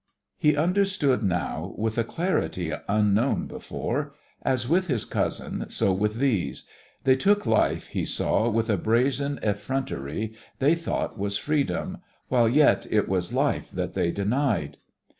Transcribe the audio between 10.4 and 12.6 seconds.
they thought was freedom, while